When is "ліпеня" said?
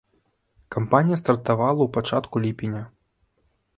2.47-2.83